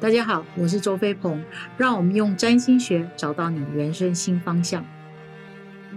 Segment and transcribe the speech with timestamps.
[0.00, 1.42] 大家好，我是周飞鹏，
[1.78, 4.84] 让我们用占星学找到你人生新方向。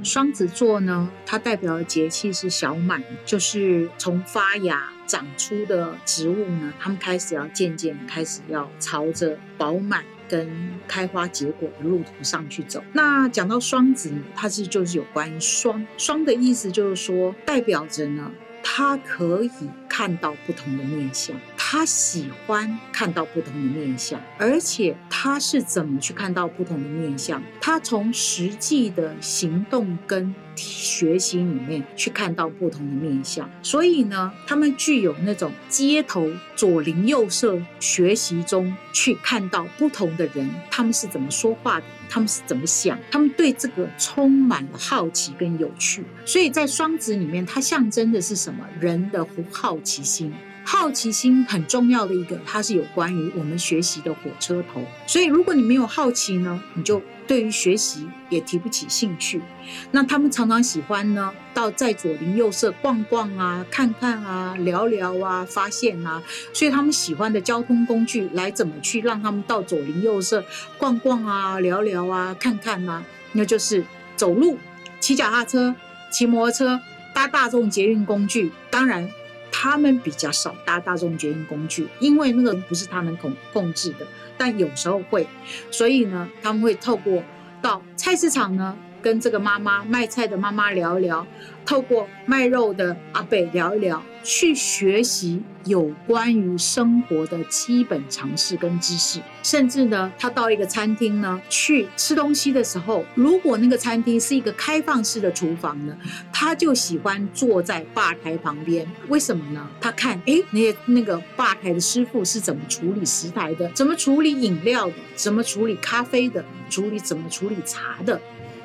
[0.04, 10.48] 双子座呢，它代表的节气是小满，就是从发芽长出的植物呢，它们开始要渐渐开始要朝着饱满跟
[10.88, 12.82] 开花结果的路途上去走。
[12.94, 18.32] 那讲到双子呢，它是就是有关于双双的意思，就是说代表着呢，
[18.64, 19.52] 它可以
[19.90, 21.36] 看到不同的面相。
[21.70, 27.44] 他喜欢看到不同的面相，而且他是怎么去看到不同的面相？
[27.60, 33.50] 他从实际的行动跟学习里面去看到不同的面相。
[33.62, 46.05] 所以呢，他们具有那种街头左邻右舍学习中去看到不同的人，他们是怎么说话的，他们是怎么想，他们对这个充满了好奇跟有趣。
[46.26, 48.66] 所以在双子里面，它象征的是什么？
[48.80, 50.32] 人的好奇心。
[50.70, 54.84] 好奇心很重要的一个，它是有关于我们学习的火车头。
[55.07, 59.41] 所以，如果你没有好奇呢，你就对于学习也提不起兴趣。
[59.91, 66.21] 那他们常常喜欢呢，到在左邻右舍逛逛啊、看看啊、聊聊啊、发现啊。
[66.51, 70.43] 所以，他们喜欢的交通工具来怎么去让他们到左邻右舍
[70.77, 73.02] 逛逛啊、聊聊啊、看看啊？
[73.31, 73.85] 那就是
[74.17, 74.57] 走路、
[74.99, 75.73] 骑脚踏车、
[76.11, 76.81] 骑摩托车、
[77.13, 78.52] 搭大众捷运工具。
[78.69, 79.09] 当然。
[79.59, 84.05] 他们比较少搭大众捷运工具，因为那个不是他们控控制的。
[84.38, 85.27] 但有时候会，
[85.72, 87.23] 所以呢，他们会透过
[87.59, 88.77] 到菜市场呢。
[89.08, 91.25] 跟这个妈妈卖菜的妈妈聊一聊，
[91.66, 99.22] 透过卖肉的阿北聊一聊，去学习有关于生活的基本常识跟知识。
[99.41, 105.97] 甚至呢，他到一个餐厅呢去吃东西的时候，如果那个餐厅是一个开放式的厨房呢，
[106.33, 108.86] 他就喜欢坐在吧台旁边。
[109.08, 109.66] 为什么呢？
[109.80, 118.19] 他看哎，那些那个吧台的师傅是怎么处理食材的，怎么处理饮料的，怎么处理咖啡的，处理怎么处理茶的。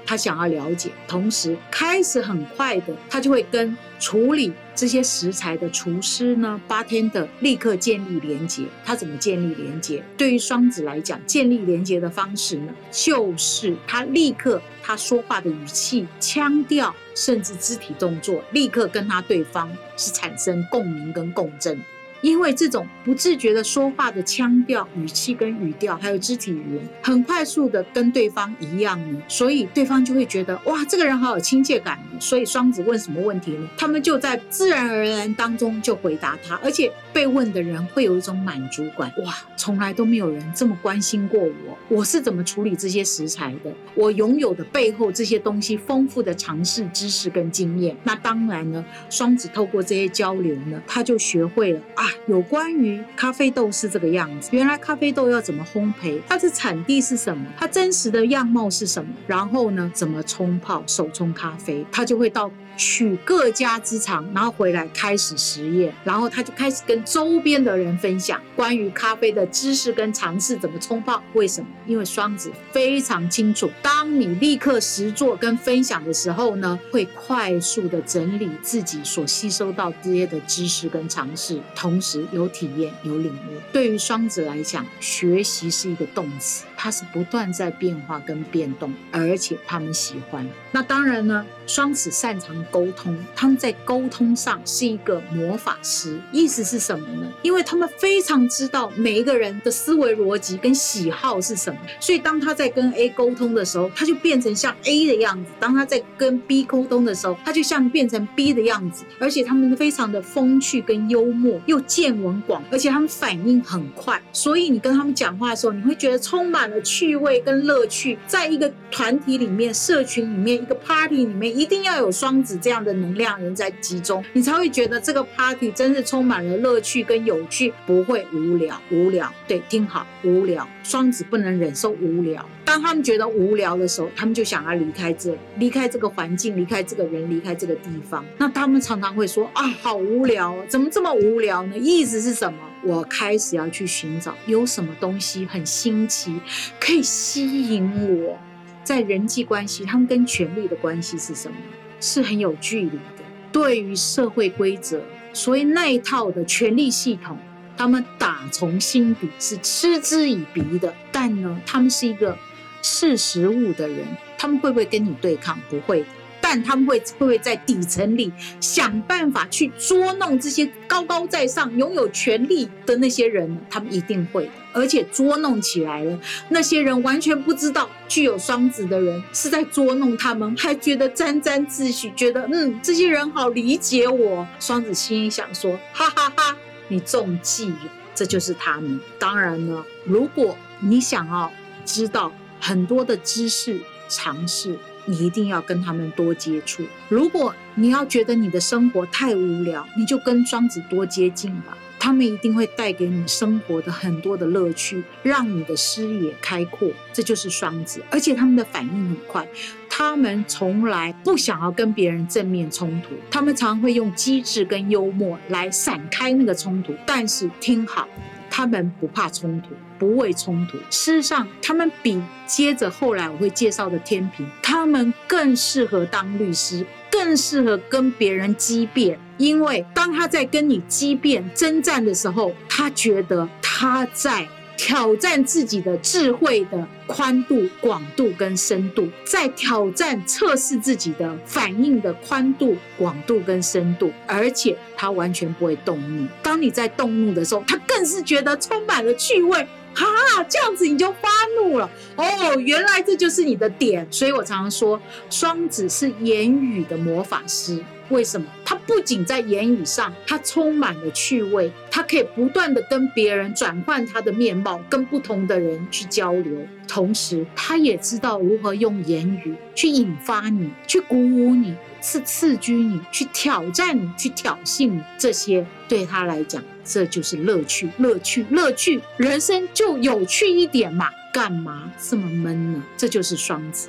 [0.04, 8.64] 他想要了解，同时开始很快的，他就会跟处理这些食材的厨师呢，八天的立刻建立连接。
[8.84, 10.02] 他怎么建立连接？
[10.16, 21.80] 对于双子来讲，建立连接的方式呢，就是他立刻他说话的语气、腔调，甚至肢体动作，立刻跟他对方是产生共鸣跟共振。
[22.22, 31.98] 因为这种不自觉的说话的腔调、语气跟语调，还有肢体语言，很快速的跟对方一样呢，所以对方就会觉得哇，这个人好有亲切感。
[32.20, 33.68] 所以双子问什么问题呢？
[33.76, 39.12] 他们就在自然而然当中就回答他，而且被问的人会有一种满足感。
[39.24, 43.72] 哇，从来都没有人这么关心过我，我是怎么处理这些食材的？
[43.94, 47.96] 我拥有的背后这些东西丰富的尝试、知识跟经验。
[48.04, 52.04] 那当然呢，双子透过这些交流呢，他就学会了啊。
[52.26, 62.50] 有关于咖啡豆是这个样子，原来咖啡豆要怎么烘焙，它的产地是什么，它真实的样貌是什么，然后呢，怎么冲泡手冲咖啡，他就会到。
[62.76, 71.22] 取各家之长，然后回来开始实验，然后他就开始跟周边的人分享关于咖啡的知识跟尝试怎么冲泡。
[71.34, 71.66] 为什么？
[71.86, 83.60] 因为双子非常清楚，当你立刻实做跟分享的时候呢，会快速的整理自己所吸收到这些的知识跟尝试，同时有体验有领悟。
[83.72, 90.44] 对于双子来讲，学习是一个动词，它是不断在变化跟变动，而且他们喜欢。
[90.72, 92.52] 那当然呢，双子擅长。
[92.72, 96.18] 沟通，他们在沟通上是一个魔法师。
[96.32, 97.30] 意思是什么呢？
[97.42, 109.04] 因为他们非常知道每一个人的思维逻辑跟喜好是什么，所以当他在跟 A 沟通的时候，他就变成像 A 的样子；当他在跟 B 沟通的时候，他就像变成 B 的样子。
[109.18, 114.20] 而且他们非常的风趣跟幽默，又见闻广，而且他们反应很快。
[114.32, 118.18] 所以你跟他们讲话的时候，你会觉得充满了趣味跟乐趣。
[118.26, 122.58] 在一个团体里面、社群里面、一个 party 里面，一定要有双子。
[122.62, 128.80] 这样的能量人在集中，你才会觉得这个 party 真是充满了乐趣跟有趣，不会无聊。
[128.90, 130.66] 无聊，对，听好，无聊。
[130.82, 138.24] 双子不能忍受无聊，当他们觉得无聊的时候，他们就想要离开这，离开这个环境，离开这个人，离开这个地方。
[138.38, 141.76] 那他们常常会说啊，好无聊，怎么这么无聊呢？
[141.76, 142.58] 意思是什么？
[142.84, 146.40] 我开始要去寻找有什么东西很新奇，
[146.80, 148.38] 可以吸引我。
[148.84, 151.56] 在人际关系，他们跟权力的关系是什么？
[152.00, 153.22] 是很有距离的。
[153.52, 155.00] 对于社会规则，
[155.32, 157.38] 所以那一套的权力系统，
[157.76, 160.92] 他们打从心底是嗤之以鼻的。
[161.12, 162.36] 但呢，他们是一个
[162.82, 164.04] 识时务的人，
[164.36, 165.56] 他们会不会跟你对抗？
[165.70, 166.04] 不会。
[166.52, 173.58] 但他们会会不会在底层里想办法去捉弄这些高高在上、拥有权力的那些人？
[173.70, 176.18] 他们一定会，而且捉弄起来了，
[176.50, 184.46] 那些人完全不知道具有双子的人是在捉弄他们，还觉得沾沾自喜，觉得嗯，这些人好理解我。
[184.60, 186.54] 双子心想说：哈哈哈，
[186.88, 189.00] 你中计了，这就是他们。
[189.18, 191.50] 当然呢，如果你想要
[191.86, 194.78] 知道很多的知识常识。
[195.04, 196.84] 你一定要跟他们多接触。
[197.08, 201.76] 如果你要觉得你的生活太无聊，你就跟双子多接近吧。
[201.98, 206.90] 他们一定会带给你生活的很多的乐趣，让你的视野开阔。
[207.12, 209.46] 这就是双子，而且他们的反应很快。
[209.88, 216.92] 他们从来不想要跟别人正面冲突，他们常会用机智跟幽默来闪开那个冲突。
[217.06, 218.08] 但是听好。
[218.54, 219.68] 他们不怕冲突，
[219.98, 220.76] 不畏冲突。
[220.90, 229.18] 事实上，他们比接着后来我会介绍的天平，他们更适合当律师，更适合跟别人激辩。
[229.38, 234.46] 因为当他在跟你激辩、征战的时候，他觉得他在。
[234.84, 246.26] 挑战自己的智慧的宽度、广度跟深度，在挑战测试自己的反应的宽度、广度跟深度，而且他完全不会动怒。
[246.42, 249.64] 当你在动怒的时候，他更是觉得充满了趣味。
[249.94, 250.04] 哈，
[250.48, 251.28] 这样子你就发
[251.60, 254.04] 怒了哦，原来这就是你的点。
[254.10, 255.00] 所以我常常说，
[255.30, 257.78] 双子是言语的魔法师。
[258.12, 258.46] 为什么？
[258.64, 266.52] 他不仅在言语上，他充满了趣味，他可以不断的跟别人转换他的面貌，跟不同的人去交流。
[266.86, 275.00] 同时，他也知道如何用言语去引发你，去鼓舞你，是刺激你，去挑战你，去挑衅你。
[275.18, 279.00] 这些对他来讲，这就是乐趣，乐趣，乐趣。
[279.16, 282.82] 人生就有趣一点嘛，干嘛这么闷呢？
[282.96, 283.88] 这就是双子。